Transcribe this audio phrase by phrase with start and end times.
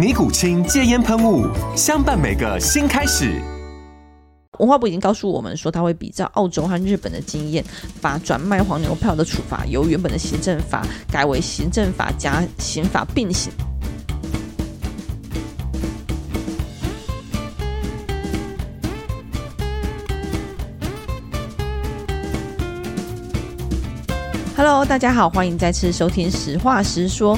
[0.00, 1.46] 尼古清戒烟喷雾，
[1.76, 3.38] 相伴每个新开始。
[4.58, 7.62] 文化部已经告诉我们说，他会比照澳洲和日本的经验，
[8.00, 13.52] 把转卖黄牛票的处罚由原本的行政法改为行政法加刑法并行。
[24.56, 27.36] Hello，大家好，欢迎再次收听《实话实说》。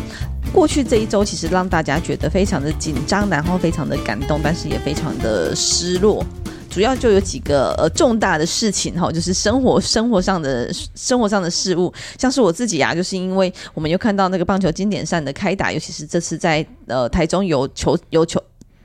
[0.52, 6.24] 过去这一周，其实让大家觉得非常的紧张，然后非常的感动，但是也非常的失落。
[6.68, 18.42] 主要就有几个呃重大的事情哈，就是生活生活上的生活上的事物，像是我自己啊，就是因为我们又看到那个棒球经典赛的开打，尤其是这次在呃台中有球有球。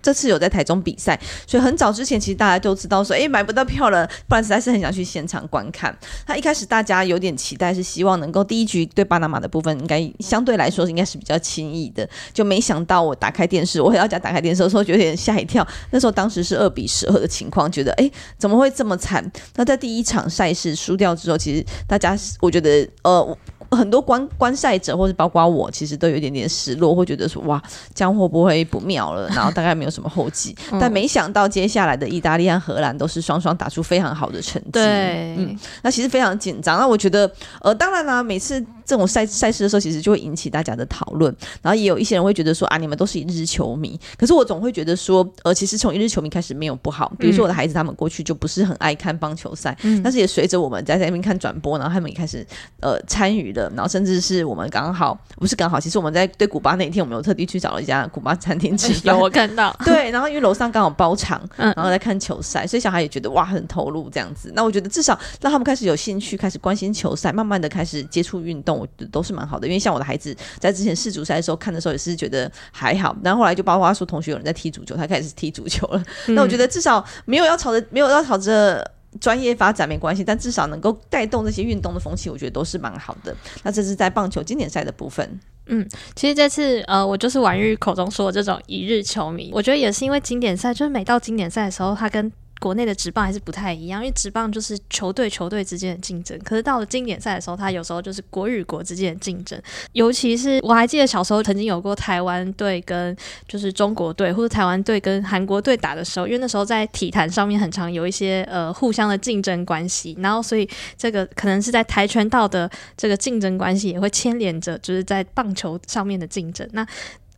[0.08, 5.94] 这次有在台中比赛，所以很早之前其实大家都知道说，诶，买不到票了，不然实在是很想去现场观看。
[6.28, 15.68] 那一开始大家有点期待，是希望能够第一局对巴拿马的部分，应该相对来说应该是比较轻易的，就没想到我打开电视，我回到家打开电视的时候，觉得有点吓一跳。
[15.92, 19.30] 那时候当时是二比十二的情况，觉得诶，怎么会这么惨？
[19.58, 23.38] 那在第一场赛事输掉之后，其实大家我觉得呃。
[23.72, 27.61] 很多观观赛者，或是包括我，其实都有一点点失落，会觉得说哇，
[27.94, 29.28] 这样会不会不妙了？
[29.30, 34.70] 然后大概没有什么后继， 但没想到接下来的意大利和荷兰都是双双打出非常好的成绩。
[34.72, 36.80] 对，嗯，那其实非常紧张。
[36.80, 37.30] 那我觉得，
[37.61, 41.36] 呃，当然啦，每次这种赛赛事的时候，其实就会引起大家的讨论。
[41.61, 43.99] 然后也有一些人会觉得说啊，你们都是一日球迷。
[44.17, 47.11] 可是我总会觉得说，呃，其实从一日球迷开始没有不好。
[47.20, 52.43] 比如说我的孩子，他们过去就不是很爱看棒球赛，嗯，但是也随着我们在在那边看转播，然后他们也开始
[52.80, 54.48] 呃参与了，然后甚至是。
[54.48, 59.14] 我们刚好不是刚好，其实我们在对古巴那一天，我们有特地去找了一家古巴餐厅吃饭。
[59.14, 64.52] 有我看到， 对，然后因为楼上刚好包场，然后在看球赛，所以小孩也觉得哇很投入这样子。
[64.55, 69.67] 那我觉得至少让他们开始有兴趣，开始关心球赛，慢慢的开始接触运动，我觉得都是蛮好的。
[69.67, 76.04] 因为像我的孩子在之前世足赛的时候看的时候也是觉得还好，然后后来就包括他说同学有人在踢足球，他开始踢足球了。
[76.27, 78.92] 嗯、 那我觉得至少没有要朝着没有要朝着。
[79.21, 83.36] 专业发展没关系，但至少能够带动这些运动的风气，我觉得都是蛮好的。
[83.64, 85.39] 那这是在棒球经典赛的部分。
[85.67, 99.62] 嗯，其实这次呃，我就是婉玉口中说的这种一日球迷，我觉得也是因为经典赛，就是每到经典赛的时候，他跟国内的职棒还是不太一样，因为职棒就是球队球队之间的竞争，可是到了经典赛的时候，它有时候就是国与国之间的竞争。
[99.94, 103.16] 尤其是我还记得小时候曾经有过台湾队跟
[103.48, 110.67] 就是中国队，或者台湾队跟韩国队打的时候，因为那时候在体坛上面很常有一些呃互相的竞争关系，然后所以
[110.98, 116.67] 这个可能是在跆拳道的这个竞争关系也会牵连着，就是在棒球上面的竞争。
[116.73, 116.86] 那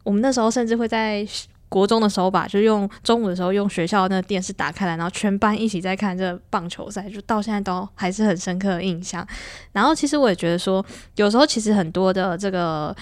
[0.04, 1.28] 我们那时候甚至会在。
[1.70, 9.26] 国中的时候吧，就用中午的时候用学校的那个电视打开来，然后全班一起在看这个棒球赛，就到现在都还是很深刻的印象。
[9.72, 10.86] 然后其实我也觉得说，
[11.16, 12.96] 有时候其实很多的这个。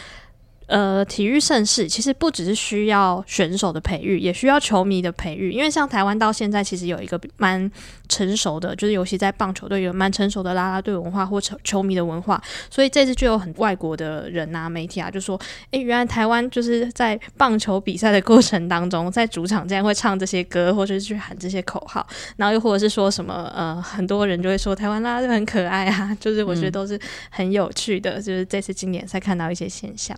[0.68, 5.52] 呃，体育盛世其实不只是需要选手的培育，也需要球迷的培育。
[5.52, 7.72] 因为像台湾到现在其实有一个蛮
[8.10, 15.40] 成熟的，就是尤其在棒球队有蛮成熟的啦啦队文化或球球迷的文化，所以这次就有很外国的人啊、媒体啊就说
[15.72, 27.00] ：“诶，原来台湾就是在棒球比赛的过程当中，在主场竟然会唱这些歌，或者是去喊这些口号，然后又或者是说什么呃，很多人就会说台湾啦啦队很可爱啊，就是我觉得都是
[27.30, 30.14] 很有趣的，就是这次经典赛看到一些现象。”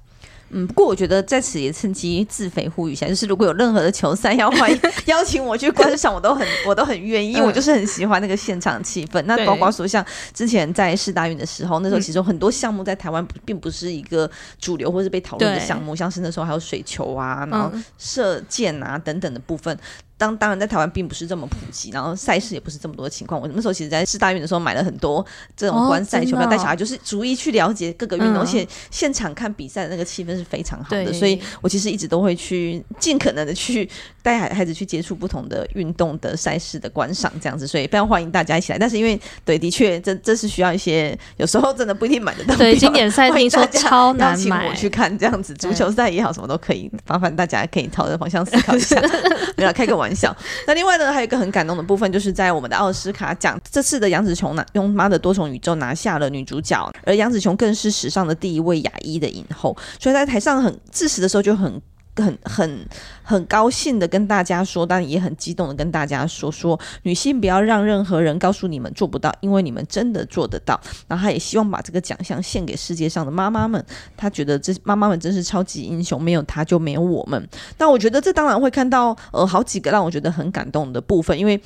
[0.51, 9.21] 嗯，不过我觉得在此也趁机自肥呼吁一下，就是如果有任何的球赛要欢迎 邀请我去观赏，我都很我都很愿意，因为我就是很喜欢那个现场气氛。
[9.23, 14.29] 那包括说像之前在世大运的时候，那时候其实很多项目在台湾并不是一个
[14.59, 19.77] 主流或是被讨论的项目，像是那时候还有水球啊，然后射箭啊等等的部分。
[20.19, 23.39] 当当然在台湾并不是这么普及，然后赛事也不是这么多的情况。
[23.39, 25.25] 我那时候其实，在市大运的时候买了很多
[25.55, 31.13] 这种观赛球票，带、哦哦、小孩就是逐一去了解各个运动，嗯、而且现场看比赛的那个气氛是非常好的。
[31.13, 33.89] 所以我其实一直都会去尽可能的去
[34.21, 38.77] 带孩孩子去接触不同的运动的赛事的观赏这样子，所以非常欢迎大家一起来。
[38.77, 42.53] 但是因为对，的确这这是需要一些，有时候真的不一定买得到。
[42.57, 46.91] 对，经典赛听说超难买，我去看这样子，足球赛也好，什么都可以。
[47.07, 49.01] 麻烦大家可以朝着方向思考一下，
[49.55, 50.35] 没有开个玩笑。
[50.67, 61.81] 那另外呢，还有一个很感动的部分，就是在我们的奥斯卡奖，这次的杨紫琼拿用《妈的多重宇宙》拿下了女主角，而杨紫琼更是史上的第一位亚裔的影后，所以在台上很致辞的时候就很。
[62.15, 62.85] 很很
[63.23, 70.79] 很高兴的跟大家说，但也很激动的跟大家说说，女性不要让任何人告诉你们做不到，因为你们真的做得到。
[71.07, 73.83] 然后他也希望把这个奖项献给世界上的妈妈们，
[74.17, 77.47] 他觉得这妈妈们真是超级英雄，没有她就没有我们。
[77.77, 81.61] 但我觉得这当然会看到呃好几个让我觉得很感动的部分，因为。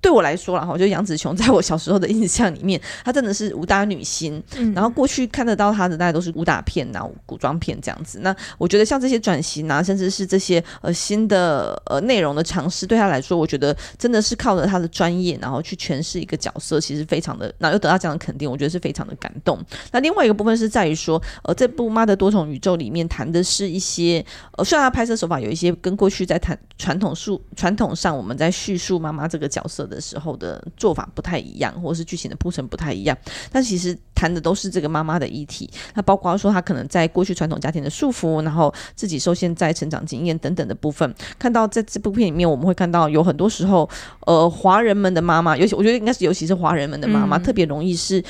[0.00, 4.40] 对我来说啦，哈，就杨紫琼，在我小时候的印象里面，她真的是武打女星。
[4.56, 8.20] 嗯，然后过去看得到她的，大概都是武打片呐、古装片这样子。
[8.20, 19.58] 那我觉得像这些转型啊，甚至是这些呃新的呃内容的尝试，对她来说，我觉得真的是靠着她的专业，然后去诠释一个角色，其实非常的，然后又得到这样的肯定，我觉得是非常的感动。
[19.90, 29.96] 那另外一个部分是在于说，呃，这部《妈的多重宇宙》里面谈的是一些，呃，虽然她拍摄手法有一些跟过去在谈传统述传统上我们在叙述妈妈这个角色的。
[29.96, 33.16] 的时候的做法不太一样，或者是剧情的铺陈不太一样，
[33.50, 35.70] 但其实谈的都是这个妈妈的议题。
[35.94, 41.14] 那包括说她可能在过去传统家庭的束缚，然后自己受限在成长经验等等的部分。
[41.38, 43.88] 看到在这部片里面，我们会看到有很多时候，
[44.26, 48.22] 呃，华人们的妈妈，尤其我觉得应该是尤其是华人们的妈妈，嗯、特别容易是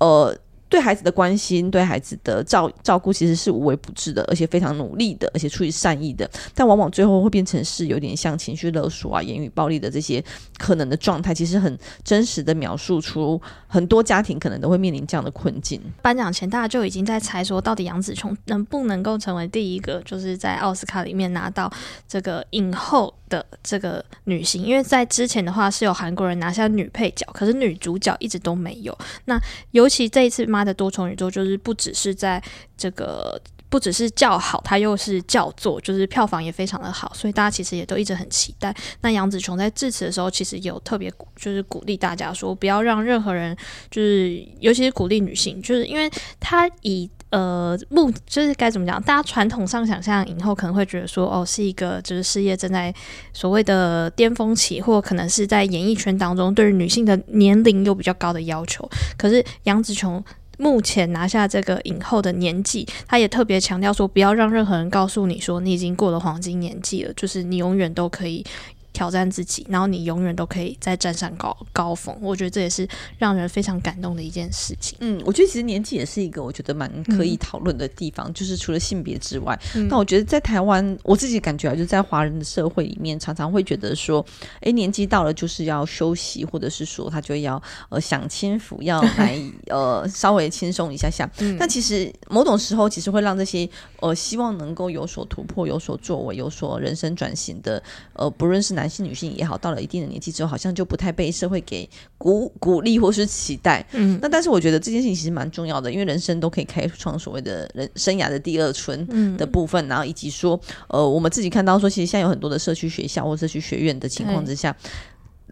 [0.00, 0.36] 呃。
[0.72, 6.28] 对孩子的关心，对孩子的照照顾，其实是无微不至的，而且非常努力的，而且出于善意的。
[6.54, 10.24] 但往往最后会变成是有点像情绪勒索啊、言语暴力的这些
[10.56, 15.78] 可能的状态，其实很真实的描述出很多家庭可能都会面临这样的困境。
[16.00, 21.70] 颁奖前，大家就已经在猜说，到底杨紫琼能不能够成为第一个，就是在奥斯卡里面拿到
[22.08, 24.64] 这个影后的这个女星？
[24.64, 28.96] 因为在之前的话是有韩国人拿下女配角，可是女主角一直都没有。
[29.26, 29.38] 那
[29.72, 30.62] 尤其这一次妈。
[30.62, 32.40] 的多重宇宙就是不只是在
[32.76, 33.36] 这个，
[33.68, 38.72] 不只是叫好，它又是叫座，就是票房也非常的好，所以大家其实也都一直很期待。
[39.00, 43.56] 那杨紫琼在致辞的时候，其实有特别就是鼓励大家说，不要让任何人，
[43.90, 46.08] 就是尤其是鼓励女性，就是因为
[46.38, 52.94] 她以呃目就是该怎么讲，大家传统上想象影后可能会觉得说，哦，是一个就是事业正在
[53.32, 58.88] 所谓的巅峰期，或可能是在演艺圈当中对于女性的年龄有比较高的要求，
[59.18, 60.24] 可是杨紫琼。
[60.58, 68.44] 目前拿下这个影后的年纪，他也特别强调说，不要让任何人告诉你说你已经过了黄金年纪了，就是你永远都可以。
[68.92, 72.16] 挑战自己，然后你永远都可以再站上高高峰。
[72.20, 72.86] 我觉得这也是
[73.18, 74.96] 让人非常感动的一件事情。
[75.00, 84.24] 嗯，我觉得其实年纪也是一个我觉得蛮可以讨论的地方，嗯、就是除了性别之外，那、嗯、我觉得在台湾，我自己感觉啊，就在华人的社会里面，常常会觉得说，
[84.60, 91.28] 哎，年纪到了就是要休息，或者是说他就要呃享清福，要来 呃稍微轻松一下下。
[91.38, 93.66] 嗯、但其实某种时候，其实会让这些
[94.00, 98.81] 呃希望能够有所突破、有所作为、有所人生转型的呃，不论是男。
[98.82, 101.88] 男性、女性也好，到了一定的年纪之后，好像就不太被社会给
[102.18, 103.86] 鼓鼓励或是期待。
[103.92, 109.06] 嗯，那但是我觉得这件事情其实蛮重要的，因为人生都可以开创所谓的人生涯的第二春
[109.36, 114.76] 的部分，嗯、然后以及说，呃，我们自己看到说，其实现在有很多的社区学校或社区学院的情况之下。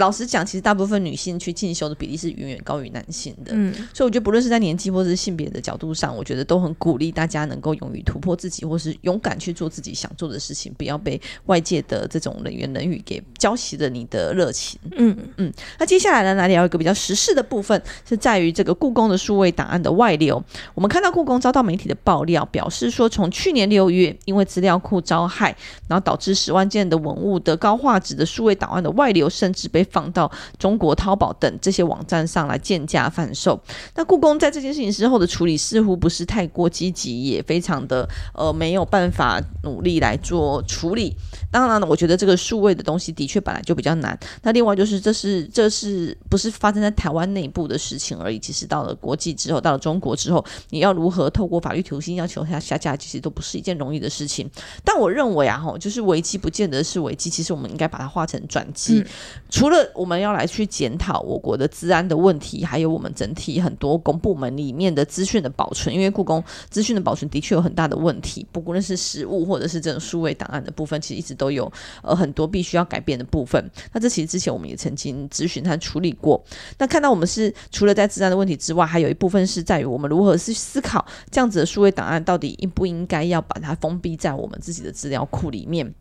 [0.00, 14.81] 老实讲，其实大部分女性去进修的比例是远远高于男性的，嗯，所以我觉得不论是在年纪或者是性别的角度上，我觉得都很鼓励大家能够勇于突破自己，或是勇敢去做自己想做的事情，不要被外界的这种冷言冷语给浇熄了你的热情。
[14.96, 15.53] 嗯嗯。
[15.79, 20.43] 那接下来呢，来聊一个比较时事的部分，是在于这个故宫的数位档案的外流。
[20.74, 25.55] 我们看到故宫遭到媒体的爆料，表示说从去年六月因为资料库遭害，
[25.89, 33.61] 然后导致十万件的文物的高画质的数位档案的外流，甚至被放到中国淘宝等这些网站上来贱价贩售。
[33.94, 41.15] 那故宫在这件事情之后的处理似乎不是太过积极，也非常的呃没有办法努力来做处理。
[41.51, 44.19] 当然了，我觉得这个数位的东西的确本来就比较难。
[44.43, 48.39] 那另外就是这是这是不是发生在台湾内部的事情而已？
[48.39, 54.49] 其实到了国际之后，到了中国之后，你要如何透过法律途径要求下下架，其实都不是一件容易的事情。
[54.85, 59.05] 但我认为啊，哈，就是危机不见得是危机，其实我们应该把它化成转机。
[59.51, 71.70] 除了我们要来去检讨我国的治安的问题，还有我们整体很多公部门里面的资讯的保存，因为故宫资讯的保存的确有很大的问题，不论是实物或者是这种数位档案的部分，其实一直都有
[72.03, 73.70] 呃很多必须要改变的部分。
[73.93, 76.43] 那这其实之前我们也曾经咨询他处理过。
[76.79, 85.94] 那看到我们是除了在治安的问题之外，还有一部分是在于我们如何去思考这样子的数位档案到底应不应该要把它封闭在我们自己的资料库里面。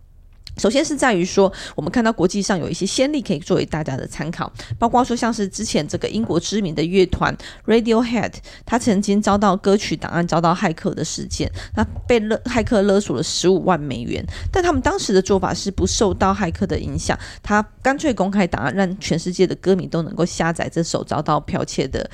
[0.58, 8.34] 首先是在于说，我们看到国际上有一些先例可以作为大家的参考，包括说像是之前这个英国知名的乐团 Radiohead，
[8.66, 22.10] 他曾经遭到歌曲档案遭到骇客的事件，那被勒骇客勒索了十五万美元，但他们当时的做法是不受到骇客的影响，他干脆公开档案，让全世界的歌迷都能够下载这首遭到剽窃的。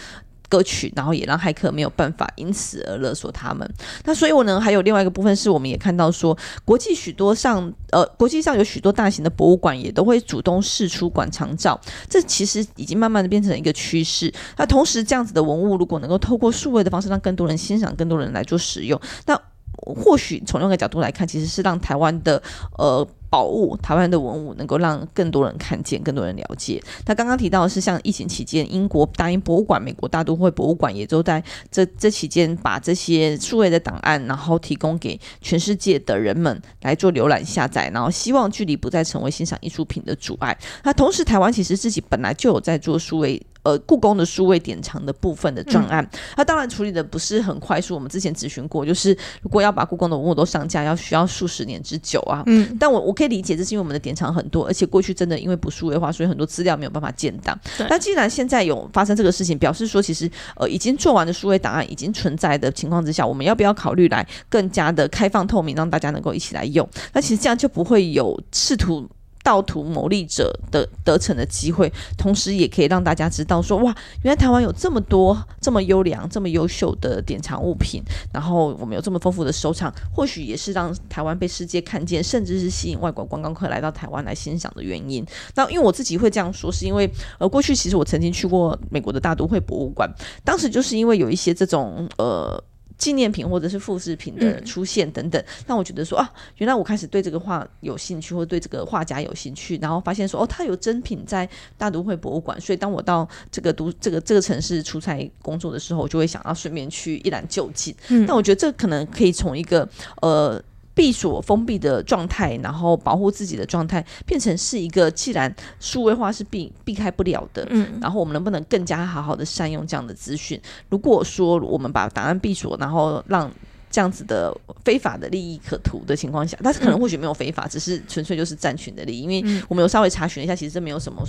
[0.49, 3.69] 歌曲，然后也让骇客没有办法因此而勒索他们。
[4.03, 14.33] 那所以，我呢还有另外一个部分是，我们也看到说，国际许多上呃，国际上有许多大型的博物馆也都会主动释出馆藏照，这其实已经慢慢的变成一个趋势。
[14.57, 19.39] 那同时，这样子的文物如果能够透过数位的方式让更多人欣赏，更多人来做使用，那
[19.77, 22.41] 或许从另一个角度来看，其实是让台湾的
[22.77, 23.07] 呃。
[23.35, 26.81] 保物台湾的文物，能够让更多人看见，更多人了解。
[27.05, 40.57] 那刚刚提到的是，像疫情期间，英国大英博物馆、美国大都会博物馆也都在这这期间把这些数位的档案，然后提供给全世界的人们来做浏览下载，然后希望距离不再成为欣赏艺术品的阻碍。
[40.85, 43.45] 那同时，台湾其实自己本来就有在做数位。
[43.65, 47.95] 呃，故宫的数位典藏的部分的专案，它、嗯、当然处理的不是很快速。
[47.95, 52.43] 我们之前咨询过，就是如果要把故宫的文物都上架，要需要数十年之久啊。
[52.45, 57.59] 嗯，但我我可以理解，这是因为我们的典藏很多，而且过去真的因为不数位化，所以很多资料没有办法建档。
[57.89, 66.87] 那既然现在有发生这个事情，表示说其实呃已经做完的数位档案已经存在的情况之下，我们要不要考虑来更加的开放透明，让大家能够一起来用？
[67.13, 69.09] 那其实这样就不会有试图。
[69.45, 78.01] 盗图牟利者的得逞的机会，同时也可以让大家知道说，哇，原来台湾有这么多这么优良、这么优秀的典藏物品，
[78.33, 85.23] 然后我们有这么丰富的收藏，或许也是让台湾被世界看见，甚至是吸引外国观光客来到台湾来欣赏的原因。
[85.53, 90.11] 那因为我自己会这样说，是因为呃，过去其实我曾经去过美国的大都会博物馆，
[90.43, 92.63] 当时就是因为有一些这种呃。
[92.97, 101.47] 纪念品或者是复制品的出现等等，让我觉得说啊，原来我开始对这个画有兴趣，或对这个画家有兴趣，然后发现说哦，他有真品在
[101.77, 107.93] 大都会博物馆，所以当我到这个都这个这个城市出差工作的时候，我就会想要顺便去一览究竟。
[108.09, 109.87] 嗯，但我觉得这可能可以从一个
[110.21, 110.61] 呃。
[110.95, 120.59] 闭锁封闭的状态，然后保护自己的状态，变成是一个既然数位化是避避开不了的，嗯，然后我们能不能更加好好的善用这样的资讯？
[120.89, 123.51] 如果说我们把档案闭锁，然后让
[123.91, 131.21] 这样子的非法的利益可图的情况下，但是可能或许没有非法，嗯、只是纯粹就是占群的利益，因为我们有稍微查询一下，其实这没有什么。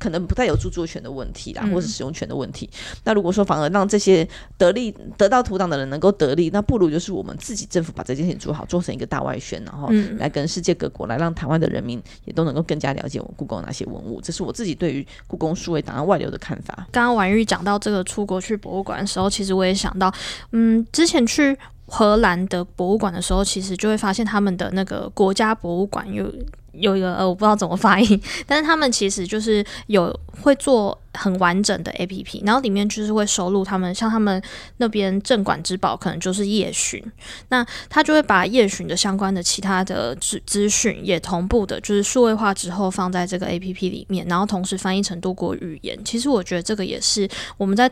[0.00, 2.68] 可能不太有著作权的问题啦，或是使用权的问题。
[2.72, 4.26] 嗯、那如果说反而让这些
[4.56, 14.20] 得利得到图档的人能够得利，那不如就是我们自己政府把这件事情做好，做成一个大外宣，然后来跟世界各国来让台湾的人民也都能够更加了解我们故宫哪些文物。
[14.22, 16.86] 这是我自己对于故宫数位档案外流的看法。
[16.90, 20.10] 刚刚婉玉讲到这个出国去博物馆的时候，其实我也想到，
[20.52, 21.54] 嗯，之前去
[21.86, 26.32] 荷兰的博物馆的时候，其实就会发现他们的那个国家博物馆有。
[26.72, 34.42] 有一个呃，我不知道怎么发音，但是他们其实就是有会做很完整的 APP，然后里面就是会收录他们像他们
[34.76, 37.02] 那边镇馆之宝，可能就是夜巡，
[37.48, 45.98] 那他就会把夜巡的相关的其他的资资讯也同步的，就是数位化之后放在这个 APP 里面，然后同时翻译成多国语言。
[46.04, 47.90] 其实我觉得这个也是我们在。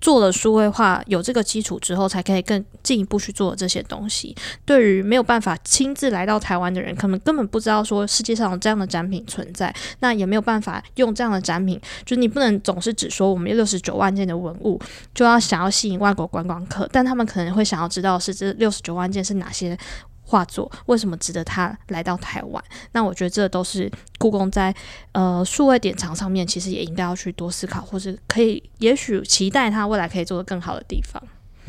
[0.00, 4.34] 做了数位化，有这个基础之后，才可以更进一步去做这些东西。
[4.64, 11.80] 对于没有办法亲自来到台湾的人，可能根本不知道说世界上有这样的展品存在，那也没有办法用这样的展品。
[12.04, 14.80] 就你不能总是只说我们有六十九万件的文物，
[15.14, 19.76] 就要想要吸引外国观光客，但他们可能会想要知道是这六十九万件是哪些。
[20.28, 22.62] 画作为什么值得他来到台湾？
[22.92, 24.74] 那我觉得这都是故宫在
[25.12, 31.22] 呃数位典藏上面，其实也应该要去多思考，或是可以也许期待他未来可以做的更好的地方。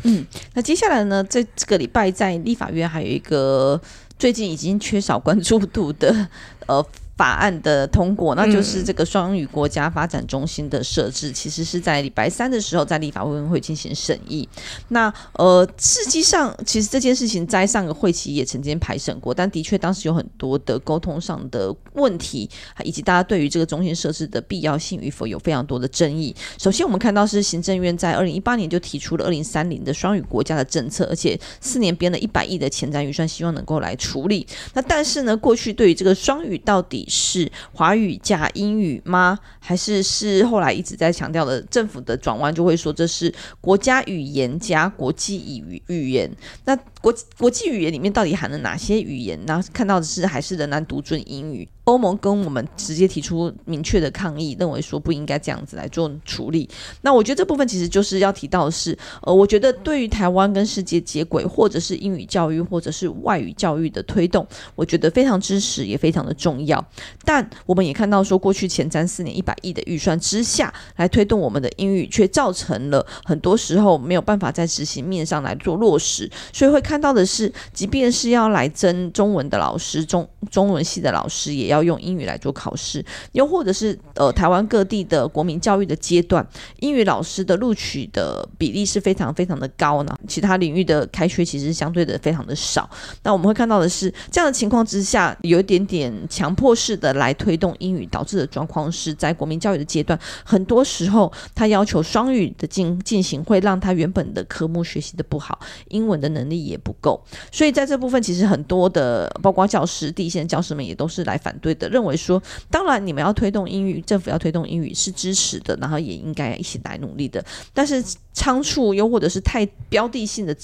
[0.04, 3.82] 嗯，那接下来呢，在这个礼拜在立法院还有一个
[4.18, 6.28] 最近已经缺少关注度的
[6.68, 6.86] 呃。
[7.20, 14.48] 法案的通过，那就是这个双语国家发展中心的设置，其实是在礼拜三的时候在立法委员会进行审议。
[14.88, 22.50] 那呃，实际上其实这件事情在上个会期也曾经排审过，但的确当时有很多的沟通上的问题，
[22.86, 26.34] 以及大家对于这个中心设置的必要性与否有非常多的争议。
[26.58, 34.48] 首先，我们看到是行政院在二零一八年就提出了二零三零的双语国家的政策，而且四年编了一百亿的前瞻预算，希望能够来处理。
[34.74, 39.40] 那但是呢，过去对于这个双语到底是华语加英语吗？
[39.60, 46.32] 还是是后来一直在强调的政府的转弯就会说这是国家语言加国际语语言？
[46.66, 49.40] 那国国际语言里面到底含了哪些语言？
[49.48, 51.68] 然后看到的是还是仍然独尊英语？
[51.90, 56.70] 欧盟跟我们直接提出明确的抗议，认为说不应该这样子来做处理。
[57.02, 66.84] 那我觉得这部分其实就是要提到的是，呃，我觉得对于台湾跟世界接轨，或者是英语教育，或者是外语教育的推动，我觉得非常支持，也非常的重要。
[67.26, 76.30] 但我们也看到说，过去前瞻四年一百亿的预算之下来推动我们的英语，却造成了很多时候没有办法在执行面上来做落实。
[76.54, 81.79] 所以会看到的是，即便是要来争中文的老师，中中文系的老师，也要。
[81.80, 86.46] 要用英语来做考试，又或者是呃，台湾各地的国民教育的阶段，
[86.82, 90.16] 英语老师的录取的比例是非常非常的高呢。
[90.28, 92.90] 其他领域的开缺其实相对的非常的少。
[93.24, 105.58] 那我们会看到的是，这样的情况之下，有一点点强迫式的来推动英语，导致的状况是在国民教育的阶段，很多时候他要求双语的进进行，会让他原本的科目学习的不好，
[105.88, 107.24] 英文的能力也不够。
[107.52, 111.69] 所以在这部分，其实很多的包括教师、第一线教师们也都是来反对。
[111.74, 117.44] 对的，认为说，当然你们要推动英语，政府要推动英语是支持的，然后也应该一起来努力的。
[117.74, 120.56] 但是仓促又或者是太标的性的，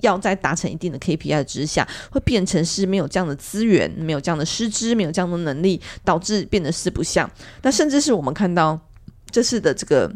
[0.00, 7.30] 要在达成一定的 KPI 之下，会变成是没有这样的资源，没有这样的师资，没有这样的能力，导致变得四不像。
[7.62, 8.80] 那甚至是我们看到
[9.30, 10.10] 这次的这个。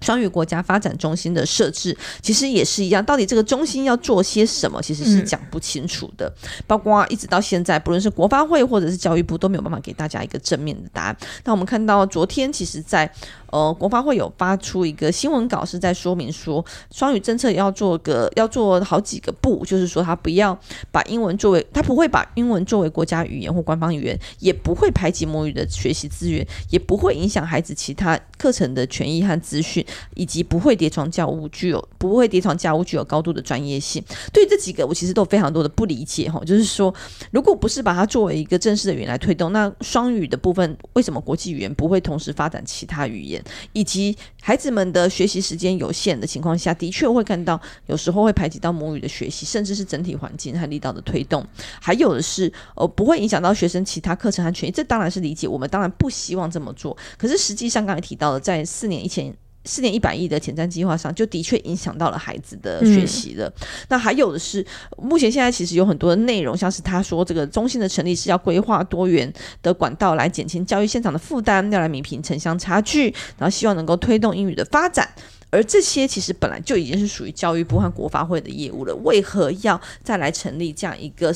[0.00, 6.32] 双语国家发展中心的设置其实也是一样，到底这个中心要做些什么，其实是讲不清楚的。
[6.42, 11.16] 嗯、包括一直到现在，不论是国发会或者是教育部，都没有办法给大家一个正面的答案。
[11.44, 13.10] 那我们看到昨天，其实在
[13.50, 20.58] 呃国发会有发出一个新闻稿，是在说明说双语政策要做个要做好几个步，就是说他不要
[20.90, 29.84] 把英文作为，他不会把英文作为国家语言或官方语言，也不会排挤母语的学习资源，也不会影响孩子其他课程的权益和资讯。
[30.14, 34.02] 以及不会叠床教务，具有不会叠床教务，具有高度的专业性。
[34.32, 36.40] 对这几个，我其实都有非常多的不理解哈。
[36.44, 36.92] 就是说，
[37.30, 43.35] 如果不是把它作为一个正式的语言来推动，那双语的部分为什么国际语言不会同时发展其他语言？
[43.72, 51.46] 以及孩子们的学习时间有限的情况下，的确会看到有时候会排挤到母语的学习，甚至是整体环境和力道的推动。
[51.80, 54.72] 还有的是，呃，不会影响到学生其他课程和权益。
[54.72, 56.96] 这当然是理解，我们当然不希望这么做。
[57.16, 59.34] 可是实际上，刚才提到的，在四年以前。
[59.66, 63.46] 四年一百亿的前瞻计划上，就的确影响到了孩子的学习了。
[63.48, 64.64] 嗯、那还有的是，
[64.96, 69.30] 目前现在其实有很多的内容，像是他说这个中心的成立是要规划多元
[69.62, 75.08] 的管道来减轻教育现场的负担，要来弥平城乡差距，然后希望能够推动英语的发展。
[75.56, 81.34] 而这些其实本来就已经是属于教育部和国发会的业务了，为何要再来成立这样一个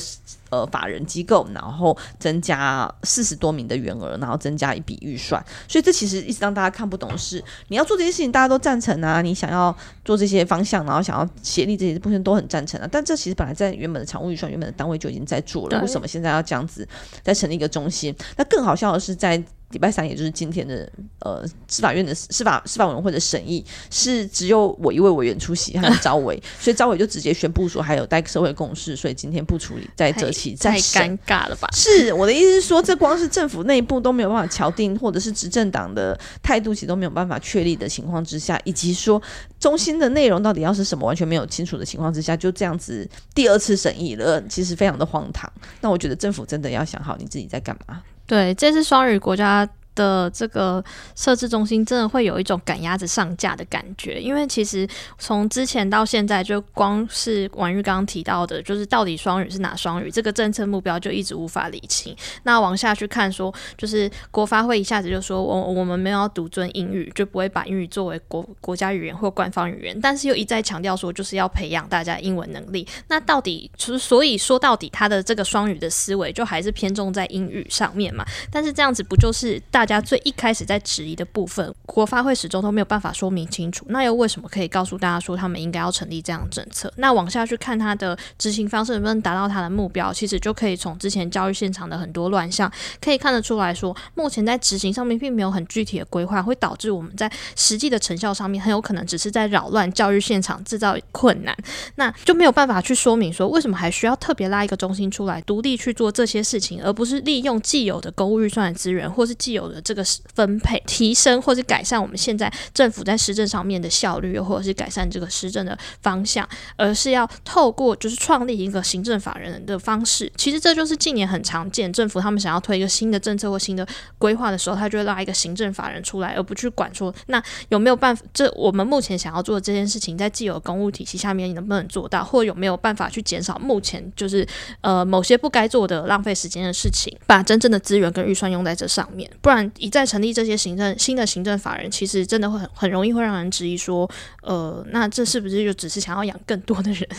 [0.51, 5.43] 呃法人机构，然后增加四十多名的员额，然后增加一笔预算？
[5.67, 12.87] 所以这其实一直让大家看不懂的是，你要做这些事情，大家都赞成啊，你想要做这些方向，然后想要协力这些部分都很赞成啊。
[12.91, 16.87] 但这其实本来在原本的常务预算、原本的单位就已经在做了，为什么现在要这样子
[17.23, 18.15] 再成立一个中心？
[18.37, 19.43] 那更好笑的是在。
[19.71, 31.01] 礼拜三，也就是今天的呃，司法院的司法司法委员会的审议是只有我一位委员出席，还有召委， 所以召委就直接宣布说还有待社会共识，所以今天不处理，在这期再审。
[31.01, 31.67] 太尴尬了吧？
[31.73, 39.21] 是我的意思是说，这光是政府内部都没有办法敲定，或者是执政党的态度其实都没有办法确立的情况之下，以及说
[39.59, 45.51] 中心的内容到底要是什么，完全没有清楚的情况之下，就这样子第二次审议了，其实非常的荒唐。
[45.81, 48.01] 那我觉得政府真的要想好你自己在干嘛。
[48.31, 50.83] 对，这是双语国家的这个
[51.15, 54.19] 设置中心，真的会有一种赶鸭子上架的感觉。
[54.21, 62.15] 因为其实从之前到现在，就光是婉玉刚刚提到的，就是到底双语是哪双语，这个政策目标就一直无法理清。
[62.43, 72.87] 那往下去看说，就是国发会一下子就说我我们没有要独尊英语，就不会把英语作为国国家语言或官方语言，但是又一再强调说就是要培养大家英文能力。
[73.07, 78.25] 那到底就是所以说到底，他的这个双语的思维就还是偏重在英语上面嘛？
[78.51, 83.83] 但是这样子不就是大大家最一开始在质疑的部分，国发会始终都没有办法说明清楚。
[83.89, 86.93] 那又为什么可以告诉大家说他们应该要成立这样的政策？
[86.97, 92.71] 那往下去看他的执行方式能不能达到他的目标，其实就可以从之前教育现场的很多乱象
[93.03, 101.57] 可以看得出来说，目前在执行上面并没有很具体的规划，会导致我们在实际的成效上面很有可能只是在扰乱教育现场，制造困难。
[101.95, 110.03] 那就没有办法去说明说为什么还需要特别拉一个中心出来独立去做这些事情，而不是利用既有的公务预算的资源或是既有的这个
[110.33, 120.31] 分配，提升或者改善我们现在政府在施政上面的效率，或者是改善这个施政的方向，而是要透过就是创立一个行政法人的方式。
[120.35, 134.47] 其实这就是近年很常见，政府他们想要推一个新的政策或新的规划的时候，他就会拉一个行政法人出来，而不去管说那有没有办法，这我们目前想要做的这件事情，在既有公务体系下面你能不能做到，或有没有办法去减少目前就是
[134.81, 139.29] 呃某些不该做的浪费时间的事情，把真正的资源跟预算用在这上面。
[139.41, 144.09] 不然一再成立这些行政新的行政法人，其实真的会很很容易会让人质疑说，
[144.43, 147.07] 呃，那这是不是就只是想要养更多的人？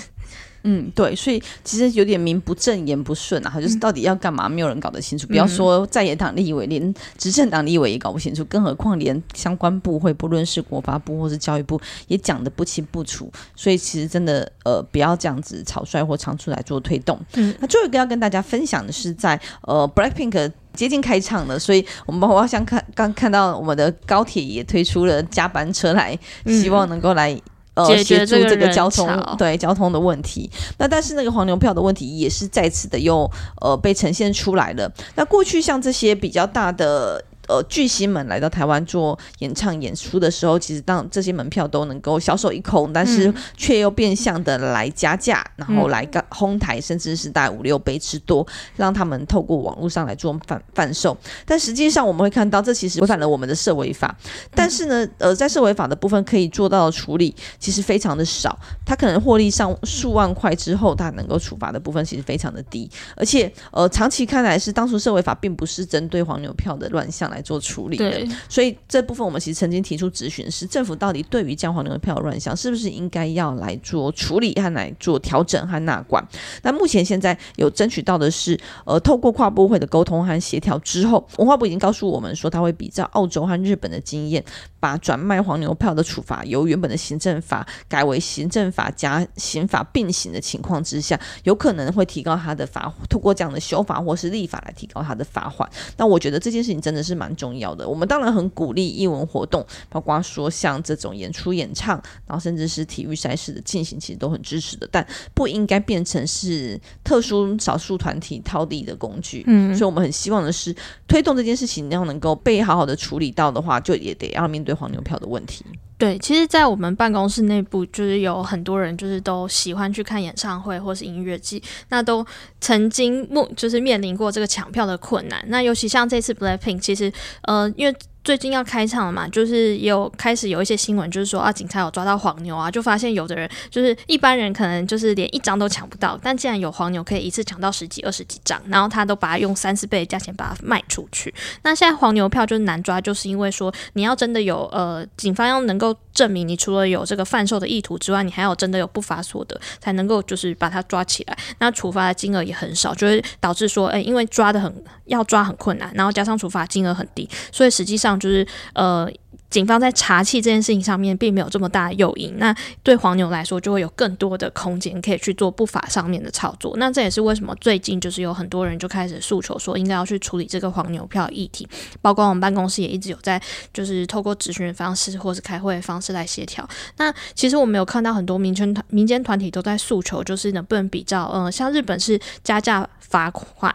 [0.65, 5.27] 嗯，对，所以其实有点名不正言不顺啊，就是到底要干嘛，没有人搞得清楚。
[5.27, 13.29] 不要说在野党立委，连执政党立委也搞不清楚，更何况连相关部会，不论是国发部或是教育部，也讲得不清不楚。
[13.57, 17.21] 所以其实真的，呃，不要这样子草率或仓促来做推动。
[17.35, 27.41] 嗯，那最后一个要跟大家分享的是在，在呃，Blackpink 接近开场了，所以我们好像看刚看到我们的高铁也推出了加班车来，希望能够来。
[27.75, 29.09] 呃，协助这个交通
[29.39, 30.51] 对交通的问题。
[30.77, 33.27] 那但是那个黄牛票的问题也是再次的又
[33.63, 34.93] 呃被呈现出来了。
[35.15, 37.25] 那过去像这些比较大的。
[37.53, 51.15] 呃，巨星们来到台湾做演唱演出的时候，其实当这些门票都能够销售一空，但是却又变相的来加价，然后来个哄抬，甚至是大概五六倍之多，让他们透过网络上来做贩贩售。
[51.45, 54.17] 但实际上我们会看到，这其实违反了我们的社违法。
[54.55, 58.59] 但是呢，呃，在社违法的部分可以做到的处理，其实非常的少。
[58.87, 62.91] 他可能获利上数万块之后，他能够处罚的部分其实非常的低。
[63.15, 76.27] 而且，呃，长期看来是当初社违法并不是针对黄牛票的乱象来做处理的，所以这部分我们其实曾经提出质询，是政府到底对于将黄牛票乱象，是不是应该要来做处理和来做调整和纳管？
[76.63, 84.45] 那目前现在有争取到的是，呃，透过跨部会的沟通和协调之后，文化部已经告诉我们说，他会比较澳洲和日本的经验，
[84.79, 95.69] 把转卖黄牛票的处罚由原本的行政法改为行政法加刑法并行的情况之下，有可能会提高他的罚，透过这样的修法或是立法来提高他的罚款。
[95.97, 97.33] 那我觉得这件事情真的是蛮。
[97.43, 104.89] 重要的，我们当然很鼓励艺文活动，包括说像这种演出、演唱，然后甚至是体育赛事的进行，其实都很支持的。
[104.93, 105.05] 但
[105.35, 109.43] 不应该变成是特殊少数团体套利的工具。
[109.47, 110.73] 嗯，所以我们很希望的是
[111.09, 115.65] 推动这件事情，要能够被好好的处理到的话，就也得要面对黄牛票的问题。
[116.03, 122.27] 对，其实，在我们办公室内部，就是有很多人，就是都喜欢去看演唱会或是音乐季，那都
[122.61, 125.41] 曾经目就是面临过这个抢票的困难。
[125.47, 127.13] 那尤其像这次 Blackpink，其实，
[127.43, 141.35] 呃，因为最近要开唱了嘛，就是有开始有一些新闻，就是说啊，警察有抓到黄牛啊，就发现有的人就是一般人可能就是连一张都抢不到，但既然有黄牛可以一次抢到十几、二十几张，然后他都把它用三四倍的价钱把它卖出去。
[141.63, 151.37] 那现在黄牛票就是难抓，就是因为说你要真的有呃，警方要能够证明你除了有这个贩售的意图之外，你还要真的有不法所得，才能够就是把它抓起来。
[151.59, 154.73] 那处罚的金额也很少，就会导致说，哎，因为抓得很
[155.13, 158.19] 要抓很困难，然后加上处罚金额很低，所以实际上。
[158.23, 159.11] 就是呃，
[159.53, 166.75] 警方在查气这件事情上面并没有这么大的诱因，那对黄牛来说就会有更多的空间可以去做不法上面的操作。
[166.79, 171.69] 那这也是为什么最近就是有很多人就开始诉求说应该要去处理这个黄牛票议题，
[172.01, 173.39] 包括我们办公室也一直有在
[173.75, 176.67] 就是透过咨询的方式或是开会的方式来协调。
[176.97, 183.75] 那其实我们有看到很多民间团民间团体都在诉求，就是能不能比较，嗯、像日本是加价罚款。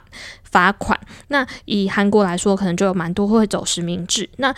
[0.49, 4.27] 罚款，那以韩国来说，可能就有蛮多会走实名制。
[4.37, 4.51] 那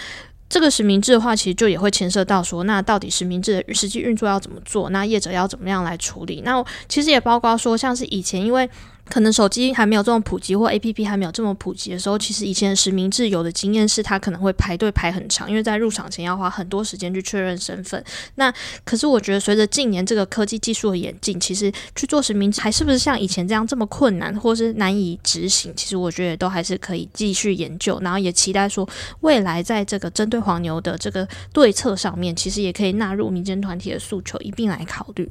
[0.50, 4.90] 这个实名制的话，其实就也会牵涉到说，那到底实名制的实际运作要怎么做？
[4.90, 6.42] 那业者要怎么样来处理？
[6.44, 8.70] 那其实也包括说，像是以前因为。
[9.10, 18.04] 可能手机还没有这么普及，或 APP 还没有这么普及的时候，其实以前实名制有的经验是，他可能会排队排很长，因为在入场前要花很多时间去确认身份。
[18.36, 25.74] 那可是我觉得，随着近年这个科技技术的演进，其实去做实名制还是不是像以前这样这么困难，或是难以执行？
[25.76, 28.88] 其实我觉得都还是可以继续研究，然后也期待说
[29.22, 35.30] 未来在这个针对黄牛的这个对策上面，其实也可以纳入民间团体的诉求一并来考虑。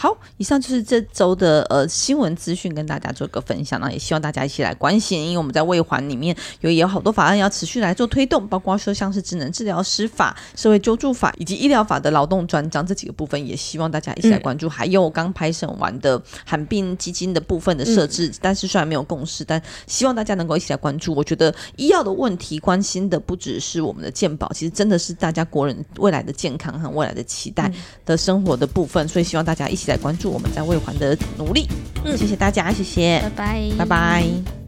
[0.00, 14.68] 好，以上就是这周的呃新闻资讯，跟大家做个分享，那也希望大家一起来关心，因为我们在卫环里面有也有好多法案要持续来做推动，包括说像是智能治疗师法、社会救助法以及医疗法的劳动专章这几个部分，也希望大家一起来关注。
[14.68, 21.14] 嗯、还有刚拍审完的罕病基金的部分的设置，嗯、但是虽然没有共识，但希望大家能够一起来关注。
[21.14, 27.70] 我觉得医药的问题关心的不只是我们的健保，其实真的是大家国人未来的健康和未来的期待
[28.06, 31.68] 的生活的部分，所以希望大家一起来关注我们在卫环的努力。
[32.04, 34.59] 嗯，谢谢大家，谢谢，拜拜，拜拜。